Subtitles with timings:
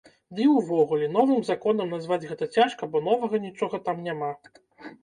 [0.37, 4.35] Ды і ўвогуле, новым законам назваць гэта цяжка, бо новага нічога там няма.